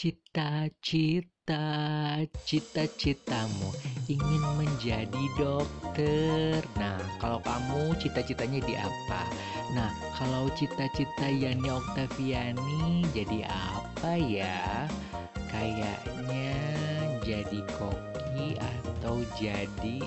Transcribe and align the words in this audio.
Cita-cita, 0.00 1.60
cita-citamu 2.48 3.68
ingin 4.08 4.42
menjadi 4.56 5.24
dokter. 5.36 6.64
Nah, 6.80 6.96
kalau 7.20 7.36
kamu 7.44 7.92
cita-citanya 8.00 8.64
di 8.64 8.80
apa? 8.80 9.28
Nah, 9.76 9.92
kalau 10.16 10.48
cita-cita 10.56 11.28
Yani 11.28 11.68
Oktaviani 11.68 13.12
jadi 13.12 13.44
apa 13.44 14.16
ya? 14.16 14.88
Kayaknya 15.52 16.56
jadi 17.20 17.60
koki 17.76 18.56
atau 18.56 19.20
jadi 19.36 20.00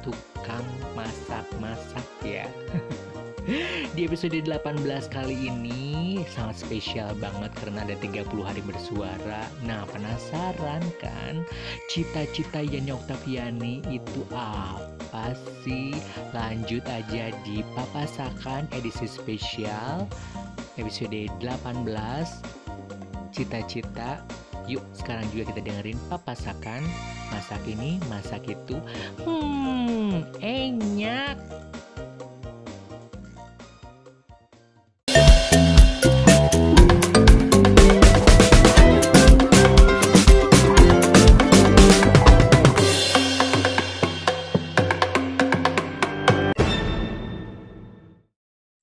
tukang 0.00 0.64
masak-masak 0.96 2.08
ya. 2.24 2.48
Di 3.96 4.06
episode 4.06 4.38
18 4.38 4.86
kali 5.10 5.50
ini 5.50 6.22
sangat 6.30 6.62
spesial 6.62 7.10
banget 7.18 7.50
karena 7.58 7.82
ada 7.82 7.96
30 7.98 8.28
hari 8.46 8.62
bersuara. 8.62 9.42
Nah, 9.66 9.82
penasaran 9.90 10.82
kan? 11.02 11.42
Cita-cita 11.90 12.62
Yani 12.62 12.94
Oktaviani 12.94 13.82
itu 13.90 14.22
apa 14.30 15.34
sih? 15.66 15.98
Lanjut 16.30 16.86
aja 16.86 17.34
di 17.42 17.66
Papasakan 17.74 18.70
edisi 18.70 19.10
spesial 19.10 20.06
episode 20.78 21.26
18 21.42 21.82
Cita-cita. 23.32 24.22
Yuk, 24.70 24.84
sekarang 24.94 25.26
juga 25.34 25.50
kita 25.50 25.60
dengerin 25.66 25.98
Papasakan. 26.06 26.86
Masak 27.34 27.64
ini, 27.66 27.98
masak 28.06 28.46
itu. 28.46 28.78
Hmm, 29.24 30.22
enyak. 30.38 31.71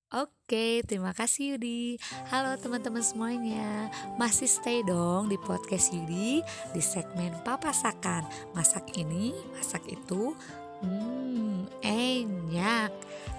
Oke, 0.09 0.81
terima 0.89 1.13
kasih 1.13 1.53
Yudi. 1.53 2.02
Halo 2.33 2.57
teman-teman 2.57 3.05
semuanya. 3.05 3.93
Masih 4.17 4.49
stay 4.49 4.81
dong 4.81 5.29
di 5.29 5.38
podcast 5.38 5.93
Yudi 5.93 6.41
di 6.73 6.81
segmen 6.81 7.29
Papasakan. 7.45 8.25
Masak 8.57 8.89
ini, 8.97 9.38
masak 9.53 9.85
itu. 9.85 10.33
Hmm, 10.81 11.69
enak. 11.85 12.89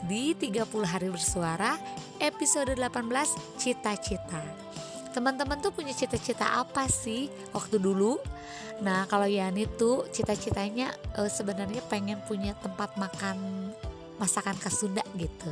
Di 0.07 0.39
30 0.39 0.87
hari 0.87 1.11
bersuara, 1.11 1.75
episode 2.23 2.79
18 2.79 3.35
Cita-cita. 3.59 4.39
Teman-teman 5.11 5.59
tuh 5.59 5.75
punya 5.75 5.91
cita-cita 5.91 6.55
apa 6.55 6.87
sih 6.87 7.27
waktu 7.51 7.83
dulu? 7.83 8.23
Nah, 8.79 9.11
kalau 9.11 9.27
Yani 9.27 9.67
tuh 9.75 10.07
cita-citanya 10.15 10.95
uh, 11.19 11.27
sebenarnya 11.27 11.83
pengen 11.91 12.23
punya 12.31 12.55
tempat 12.63 12.95
makan 12.95 13.75
masakan 14.21 14.55
khas 14.61 14.85
Sunda 14.85 15.01
gitu. 15.17 15.51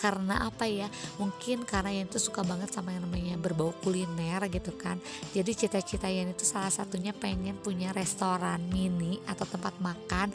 Karena 0.00 0.50
apa 0.50 0.66
ya? 0.66 0.90
Mungkin 1.20 1.62
karena 1.62 1.94
yang 1.94 2.10
itu 2.10 2.18
suka 2.18 2.42
banget 2.42 2.74
sama 2.74 2.90
yang 2.90 3.06
namanya 3.06 3.38
berbau 3.38 3.70
kuliner 3.84 4.42
gitu 4.50 4.74
kan. 4.74 4.98
Jadi 5.30 5.54
cita-cita 5.54 6.10
yang 6.10 6.32
itu 6.32 6.42
salah 6.42 6.74
satunya 6.74 7.14
pengen 7.14 7.54
punya 7.60 7.94
restoran 7.94 8.66
mini 8.72 9.22
atau 9.30 9.46
tempat 9.46 9.78
makan 9.78 10.34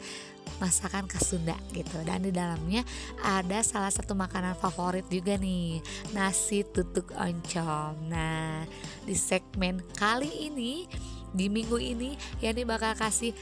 masakan 0.56 1.04
khas 1.04 1.36
Sunda 1.36 1.52
gitu. 1.76 2.00
Dan 2.00 2.24
di 2.24 2.32
dalamnya 2.32 2.80
ada 3.20 3.60
salah 3.60 3.92
satu 3.92 4.16
makanan 4.16 4.56
favorit 4.56 5.04
juga 5.12 5.36
nih 5.36 5.84
nasi 6.16 6.64
tutuk 6.64 7.12
oncom. 7.12 7.92
Nah 8.08 8.64
di 9.04 9.12
segmen 9.12 9.84
kali 10.00 10.48
ini 10.48 10.88
di 11.28 11.52
minggu 11.52 11.76
ini 11.76 12.16
Yani 12.40 12.64
bakal 12.64 12.96
kasih 12.96 13.36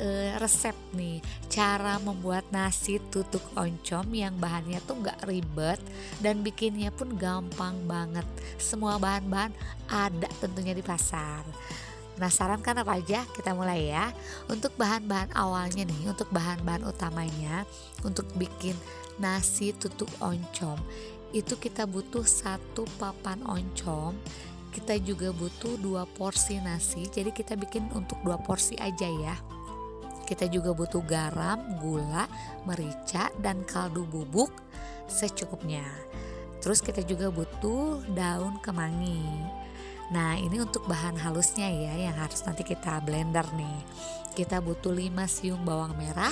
uh, 0.00 0.40
resep 0.40 0.74
nih. 0.96 1.20
Cara 1.52 2.00
membuat 2.00 2.48
nasi 2.50 2.98
tutuk 3.12 3.44
oncom 3.54 4.06
yang 4.16 4.34
bahannya 4.40 4.80
tuh 4.88 4.98
nggak 4.98 5.28
ribet 5.28 5.78
dan 6.24 6.40
bikinnya 6.40 6.88
pun 6.90 7.14
gampang 7.14 7.76
banget. 7.84 8.24
Semua 8.56 8.96
bahan-bahan 8.96 9.52
ada 9.86 10.28
tentunya 10.40 10.72
di 10.72 10.82
pasar. 10.82 11.44
Penasaran 12.16 12.60
kan 12.60 12.76
apa 12.80 13.00
aja? 13.00 13.24
Kita 13.32 13.56
mulai 13.56 13.92
ya. 13.92 14.12
Untuk 14.48 14.74
bahan-bahan 14.76 15.32
awalnya 15.32 15.88
nih, 15.88 16.10
untuk 16.10 16.28
bahan-bahan 16.32 16.84
utamanya 16.84 17.64
untuk 18.04 18.28
bikin 18.36 18.76
nasi 19.20 19.76
tutuk 19.76 20.08
oncom 20.20 20.80
itu 21.30 21.54
kita 21.54 21.86
butuh 21.86 22.26
satu 22.26 22.82
papan 22.98 23.38
oncom. 23.46 24.18
Kita 24.70 24.98
juga 25.02 25.34
butuh 25.34 25.78
dua 25.82 26.06
porsi 26.06 26.58
nasi 26.62 27.10
jadi 27.10 27.34
kita 27.34 27.58
bikin 27.58 27.90
untuk 27.90 28.22
dua 28.22 28.38
porsi 28.38 28.78
aja 28.78 29.06
ya 29.06 29.34
kita 30.30 30.46
juga 30.46 30.70
butuh 30.70 31.02
garam, 31.02 31.58
gula, 31.82 32.30
merica, 32.62 33.34
dan 33.42 33.66
kaldu 33.66 34.06
bubuk 34.06 34.54
secukupnya. 35.10 35.82
Terus 36.62 36.78
kita 36.78 37.02
juga 37.02 37.34
butuh 37.34 38.06
daun 38.14 38.62
kemangi. 38.62 39.26
Nah 40.14 40.38
ini 40.38 40.62
untuk 40.62 40.86
bahan 40.86 41.18
halusnya 41.18 41.66
ya 41.66 42.10
yang 42.10 42.14
harus 42.14 42.46
nanti 42.46 42.62
kita 42.62 43.02
blender 43.02 43.46
nih. 43.58 43.80
Kita 44.30 44.62
butuh 44.62 44.94
5 44.94 45.26
siung 45.26 45.66
bawang 45.66 45.98
merah, 45.98 46.30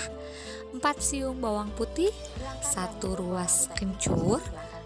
4 0.70 0.78
siung 1.02 1.42
bawang 1.42 1.74
putih, 1.74 2.14
1 2.62 3.02
ruas 3.18 3.66
kencur, 3.74 4.38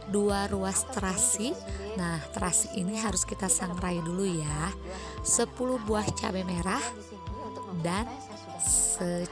2 0.08 0.48
ruas 0.48 0.88
terasi. 0.88 1.52
Nah, 2.00 2.16
terasi 2.32 2.72
ini 2.80 2.96
harus 2.96 3.28
kita 3.28 3.52
sangrai 3.52 4.00
dulu 4.00 4.24
ya. 4.24 4.72
10 5.20 5.52
buah 5.84 6.08
cabai 6.16 6.44
merah 6.44 6.82
dan 7.84 8.08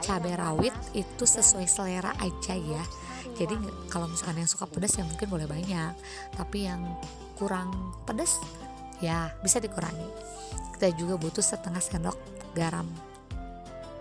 cabai 0.01 0.33
rawit 0.37 0.73
itu 0.93 1.23
sesuai 1.25 1.67
selera 1.67 2.13
aja 2.21 2.55
ya. 2.55 2.83
Jadi 3.37 3.57
kalau 3.89 4.05
misalkan 4.09 4.41
yang 4.43 4.49
suka 4.49 4.69
pedas 4.69 4.97
ya 4.97 5.03
mungkin 5.05 5.27
boleh 5.27 5.47
banyak. 5.49 5.93
Tapi 6.37 6.69
yang 6.69 6.81
kurang 7.37 7.93
pedas 8.05 8.37
ya 9.01 9.33
bisa 9.41 9.57
dikurangi. 9.57 10.09
Kita 10.77 10.93
juga 10.93 11.17
butuh 11.17 11.41
setengah 11.41 11.81
sendok 11.81 12.17
garam. 12.53 12.85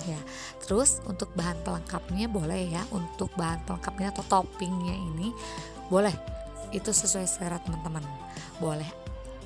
Ya 0.05 0.21
terus 0.65 1.05
untuk 1.05 1.33
bahan 1.37 1.61
pelengkapnya 1.65 2.29
boleh 2.29 2.69
ya. 2.69 2.83
Untuk 2.93 3.33
bahan 3.37 3.65
pelengkapnya 3.65 4.13
atau 4.13 4.25
toppingnya 4.29 4.97
ini 4.97 5.33
boleh. 5.89 6.13
Itu 6.71 6.93
sesuai 6.93 7.27
selera 7.27 7.59
teman-teman. 7.65 8.05
Boleh 8.61 9.00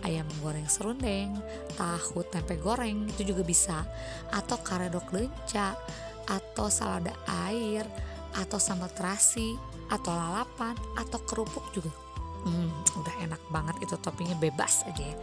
ayam 0.04 0.28
goreng 0.44 0.68
serundeng, 0.68 1.34
tahu 1.74 2.22
tempe 2.28 2.60
goreng 2.60 3.08
itu 3.08 3.34
juga 3.34 3.42
bisa, 3.42 3.82
atau 4.30 4.60
karedok 4.60 5.10
lenca, 5.16 5.74
atau 6.28 6.68
salada 6.68 7.16
air, 7.48 7.88
atau 8.36 8.60
sambal 8.60 8.92
terasi, 8.92 9.56
atau 9.88 10.12
lalapan, 10.12 10.76
atau 10.96 11.18
kerupuk 11.24 11.64
juga. 11.72 11.90
Hmm, 12.44 12.68
udah 13.00 13.14
enak 13.24 13.40
banget 13.48 13.88
itu 13.88 13.96
toppingnya 14.04 14.36
bebas 14.36 14.84
aja 14.84 15.00
ya. 15.00 15.16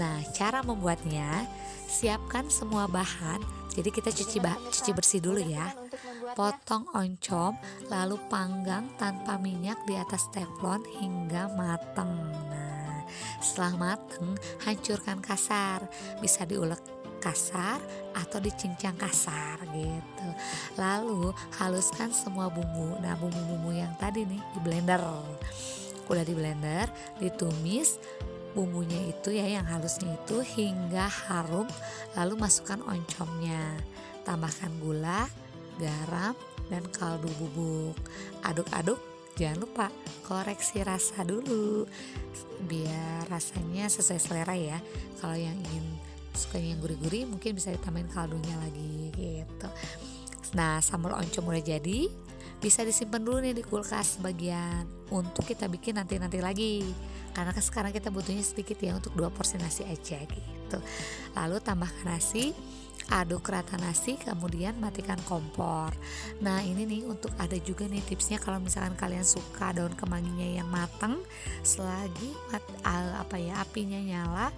Nah, 0.00 0.24
cara 0.32 0.64
membuatnya, 0.64 1.44
siapkan 1.84 2.48
semua 2.48 2.88
bahan. 2.88 3.44
Jadi 3.72 3.88
kita 3.92 4.08
cuci 4.12 4.36
bah 4.40 4.56
cuci 4.56 4.90
bersih 4.96 5.20
dulu 5.20 5.40
ya. 5.40 5.68
Potong 6.32 6.88
oncom, 6.96 7.56
lalu 7.92 8.16
panggang 8.32 8.88
tanpa 8.96 9.36
minyak 9.36 9.80
di 9.84 9.96
atas 10.00 10.32
teflon 10.32 10.80
hingga 10.96 11.52
matang. 11.56 12.12
Setelah 13.52 13.76
matang, 13.76 14.32
hancurkan 14.64 15.20
kasar. 15.20 15.84
Bisa 16.24 16.48
diulek 16.48 16.80
kasar 17.20 17.84
atau 18.16 18.40
dicincang 18.40 18.96
kasar 18.96 19.60
gitu. 19.76 20.28
Lalu 20.80 21.36
haluskan 21.60 22.16
semua 22.16 22.48
bumbu. 22.48 22.96
Nah, 23.04 23.12
bumbu-bumbu 23.20 23.76
yang 23.76 23.92
tadi 24.00 24.24
nih 24.24 24.40
di 24.56 24.58
blender. 24.64 25.04
Udah 26.08 26.24
di 26.24 26.32
blender, 26.32 26.88
ditumis 27.20 28.00
bumbunya 28.56 29.12
itu 29.12 29.36
ya 29.36 29.44
yang 29.44 29.68
halusnya 29.68 30.16
itu 30.16 30.44
hingga 30.44 31.08
harum 31.08 31.64
lalu 32.12 32.36
masukkan 32.36 32.84
oncomnya 32.84 33.80
tambahkan 34.28 34.68
gula 34.76 35.24
garam 35.80 36.36
dan 36.68 36.84
kaldu 36.92 37.32
bubuk 37.40 37.96
aduk-aduk 38.44 39.11
jangan 39.36 39.58
lupa 39.64 39.86
koreksi 40.26 40.84
rasa 40.84 41.24
dulu 41.24 41.88
biar 42.68 43.26
rasanya 43.28 43.88
sesuai 43.88 44.20
selera 44.20 44.54
ya. 44.54 44.78
Kalau 45.18 45.36
yang 45.36 45.56
ingin 45.56 45.86
suka 46.32 46.56
yang 46.56 46.80
gurih-gurih 46.80 47.28
mungkin 47.28 47.56
bisa 47.56 47.72
ditambahin 47.72 48.08
kaldunya 48.12 48.56
lagi 48.60 49.12
gitu. 49.12 49.68
Nah 50.56 50.80
sambal 50.84 51.16
oncom 51.16 51.48
udah 51.48 51.64
jadi 51.64 52.08
bisa 52.62 52.86
disimpan 52.86 53.18
dulu 53.18 53.42
nih 53.42 53.58
di 53.58 53.62
kulkas 53.66 54.22
sebagian 54.22 54.86
untuk 55.10 55.42
kita 55.42 55.66
bikin 55.66 55.98
nanti-nanti 55.98 56.38
lagi. 56.38 56.86
Karena 57.32 57.50
kan 57.50 57.64
sekarang 57.64 57.90
kita 57.90 58.12
butuhnya 58.12 58.44
sedikit 58.44 58.78
ya 58.78 58.94
untuk 58.94 59.16
dua 59.16 59.32
porsi 59.32 59.56
nasi 59.58 59.82
aja 59.88 60.20
gitu. 60.20 60.78
Lalu 61.34 61.56
tambahkan 61.64 62.06
nasi 62.06 62.52
aduk 63.10 63.50
rata 63.50 63.74
nasi 63.80 64.14
kemudian 64.18 64.78
matikan 64.78 65.18
kompor. 65.26 65.90
Nah 66.44 66.62
ini 66.62 66.86
nih 66.86 67.02
untuk 67.06 67.34
ada 67.36 67.56
juga 67.60 67.86
nih 67.86 68.02
tipsnya 68.04 68.38
kalau 68.38 68.62
misalkan 68.62 68.94
kalian 68.94 69.26
suka 69.26 69.74
daun 69.74 69.94
kemanginya 69.98 70.62
yang 70.62 70.68
matang 70.70 71.20
selagi 71.66 72.30
mat, 72.52 72.64
apa 72.86 73.36
ya 73.38 73.62
apinya 73.62 73.98
nyala 73.98 74.48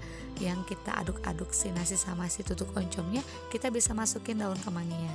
yang 0.42 0.66
kita 0.66 0.90
aduk-aduk 0.98 1.54
si 1.54 1.70
nasi 1.70 1.94
sama 1.94 2.26
si 2.26 2.42
tutuk 2.42 2.74
oncomnya 2.74 3.22
kita 3.54 3.70
bisa 3.70 3.94
masukin 3.94 4.42
daun 4.42 4.58
kemanginya. 4.60 5.14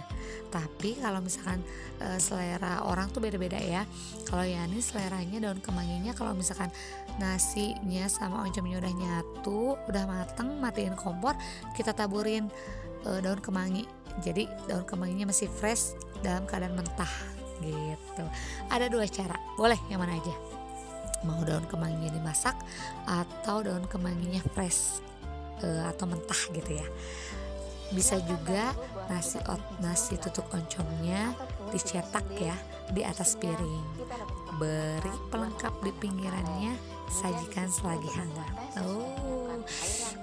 Tapi 0.50 0.98
kalau 0.98 1.20
misalkan 1.20 1.60
e, 2.00 2.18
selera 2.18 2.88
orang 2.88 3.12
tuh 3.12 3.20
beda-beda 3.20 3.60
ya. 3.60 3.84
Kalau 4.26 4.48
Yani 4.48 4.80
seleranya 4.80 5.38
daun 5.44 5.60
kemanginya 5.60 6.16
kalau 6.16 6.34
misalkan 6.34 6.72
nasinya 7.18 8.06
sama 8.06 8.46
oncomnya 8.46 8.78
udah 8.78 8.94
nyatu 8.94 9.76
udah 9.90 10.04
mateng 10.06 10.62
matiin 10.62 10.94
kompor 10.94 11.34
kita 11.74 11.96
taburin 11.96 12.52
uh, 13.08 13.20
daun 13.24 13.42
kemangi. 13.42 13.88
Jadi 14.20 14.46
daun 14.68 14.84
kemanginya 14.84 15.32
masih 15.32 15.48
fresh 15.48 15.96
dalam 16.20 16.44
keadaan 16.44 16.76
mentah 16.76 17.14
gitu. 17.64 18.24
Ada 18.68 18.92
dua 18.92 19.08
cara. 19.08 19.38
Boleh 19.56 19.80
yang 19.88 20.04
mana 20.04 20.16
aja? 20.16 20.36
Mau 21.24 21.40
daun 21.44 21.64
kemanginya 21.68 22.12
dimasak 22.16 22.56
atau 23.08 23.64
daun 23.64 23.84
kemanginya 23.88 24.44
fresh 24.56 25.04
uh, 25.64 25.88
atau 25.92 26.08
mentah 26.08 26.42
gitu 26.52 26.80
ya. 26.80 26.88
Bisa 27.90 28.22
juga 28.22 28.76
nasi 29.10 29.42
ot 29.50 29.82
nasi 29.82 30.14
tutuk 30.22 30.46
oncomnya 30.54 31.34
dicetak 31.74 32.26
ya 32.38 32.54
di 32.94 33.02
atas 33.02 33.34
piring 33.38 33.86
beri 34.60 35.16
pelengkap 35.32 35.74
di 35.82 35.92
pinggirannya 35.98 36.76
sajikan 37.10 37.72
selagi 37.72 38.12
hangat. 38.14 38.52
Oh 38.84 39.40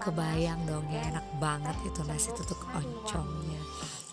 kebayang 0.01 0.61
dong 0.69 0.87
ya 0.87 1.03
enak 1.11 1.27
banget 1.43 1.77
itu 1.83 2.01
nasi 2.07 2.31
tutuk 2.37 2.61
oncomnya. 2.71 3.59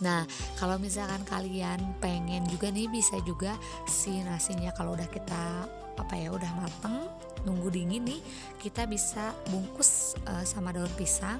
Nah, 0.01 0.25
kalau 0.57 0.81
misalkan 0.81 1.21
kalian 1.23 1.79
pengen 2.01 2.43
juga 2.49 2.73
nih 2.73 2.89
bisa 2.89 3.21
juga 3.23 3.55
si 3.85 4.19
nasinya 4.25 4.73
kalau 4.73 4.97
udah 4.97 5.07
kita 5.07 5.69
apa 5.93 6.13
ya 6.17 6.33
udah 6.33 6.49
mateng 6.57 7.05
nunggu 7.45 7.69
dingin 7.69 8.01
nih 8.01 8.21
kita 8.57 8.89
bisa 8.89 9.37
bungkus 9.53 10.17
uh, 10.25 10.43
sama 10.43 10.73
daun 10.73 10.91
pisang. 10.97 11.37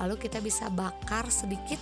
Lalu 0.00 0.16
kita 0.16 0.40
bisa 0.40 0.72
bakar 0.72 1.28
sedikit 1.28 1.78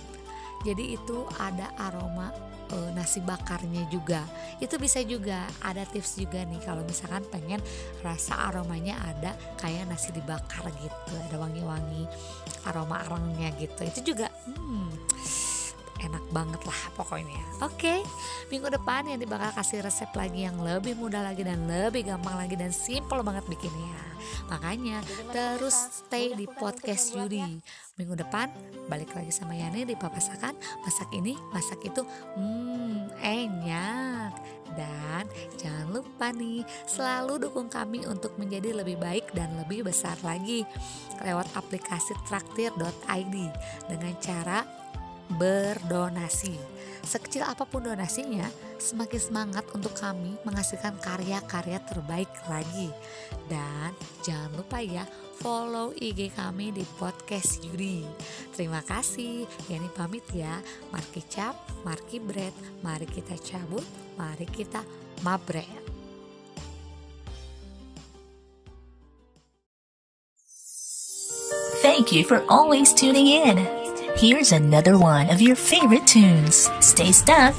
jadi 0.65 0.99
itu 0.99 1.23
ada 1.39 1.71
aroma 1.79 2.33
uh, 2.73 2.89
nasi 2.93 3.21
bakarnya 3.23 3.85
juga. 3.89 4.25
Itu 4.59 4.77
bisa 4.77 5.01
juga 5.03 5.47
ada 5.63 5.83
tips 5.87 6.19
juga 6.19 6.43
nih 6.45 6.61
kalau 6.61 6.83
misalkan 6.85 7.23
pengen 7.31 7.61
rasa 8.05 8.49
aromanya 8.49 8.97
ada 9.03 9.35
kayak 9.57 9.89
nasi 9.89 10.11
dibakar 10.13 10.67
gitu 10.79 11.13
ada 11.15 11.35
wangi-wangi 11.39 12.05
aroma 12.67 13.05
arangnya 13.07 13.49
gitu. 13.57 13.81
Itu 13.85 13.99
juga 14.13 14.27
hmm, 14.49 14.89
enak 15.99 16.23
banget 16.31 16.61
lah 16.63 16.81
pokoknya. 16.95 17.39
Oke 17.59 17.75
okay, 17.75 17.99
minggu 18.47 18.71
depan 18.71 19.07
yang 19.07 19.19
bakal 19.27 19.51
kasih 19.59 19.83
resep 19.83 20.09
lagi 20.15 20.47
yang 20.47 20.57
lebih 20.59 20.95
mudah 20.95 21.21
lagi 21.21 21.43
dan 21.43 21.67
lebih 21.67 22.07
gampang 22.07 22.35
lagi 22.39 22.55
dan 22.55 22.71
simple 22.71 23.21
banget 23.21 23.45
bikinnya. 23.45 24.09
Makanya 24.49 25.03
terus 25.31 25.75
stay 26.03 26.33
di 26.33 26.49
podcast 26.49 27.13
Yudi. 27.15 27.61
Minggu 27.99 28.15
depan 28.15 28.49
balik 28.87 29.11
lagi 29.13 29.29
sama 29.29 29.53
Yani 29.53 29.83
di 29.85 29.95
papasakan. 29.95 30.55
Masak 30.81 31.11
ini 31.13 31.35
masak 31.51 31.83
itu 31.83 32.01
hmm 32.35 33.11
enak. 33.21 34.33
Dan 34.69 35.25
jangan 35.57 35.87
lupa 35.91 36.29
nih 36.31 36.61
selalu 36.85 37.49
dukung 37.49 37.67
kami 37.67 38.05
untuk 38.05 38.37
menjadi 38.37 38.71
lebih 38.71 39.01
baik 39.01 39.33
dan 39.33 39.49
lebih 39.57 39.83
besar 39.83 40.15
lagi 40.21 40.63
lewat 41.25 41.49
aplikasi 41.57 42.15
traktir.id 42.29 43.35
dengan 43.89 44.13
cara 44.21 44.63
berdonasi. 45.37 46.79
Sekecil 46.99 47.41
apa 47.41 47.65
pun 47.65 47.85
donasinya, 47.85 48.45
semakin 48.77 49.21
semangat 49.21 49.65
untuk 49.73 49.95
kami 49.97 50.35
menghasilkan 50.45 50.99
karya-karya 51.01 51.81
terbaik 51.87 52.29
lagi. 52.45 52.91
Dan 53.49 53.95
jangan 54.21 54.51
lupa 54.53 54.83
ya, 54.83 55.07
follow 55.39 55.95
IG 55.95 56.35
kami 56.35 56.75
di 56.75 56.83
podcast 56.99 57.63
Yuri. 57.63 58.03
Terima 58.53 58.83
kasih, 58.83 59.47
Yani 59.71 59.89
pamit 59.95 60.27
ya. 60.35 60.59
Marki 60.91 61.23
cap, 61.25 61.55
marki 61.81 62.19
bread, 62.19 62.53
mari 62.83 63.07
kita 63.07 63.33
cabut, 63.41 63.85
mari 64.19 64.45
kita 64.45 64.83
mabret. 65.23 65.65
Thank 71.79 72.11
you 72.11 72.27
for 72.27 72.43
always 72.51 72.91
tuning 72.93 73.27
in. 73.27 73.78
Here's 74.15 74.51
another 74.51 74.97
one 74.97 75.29
of 75.29 75.41
your 75.41 75.55
favorite 75.55 76.05
tunes. 76.05 76.69
Stay 76.81 77.11
stuck. 77.11 77.55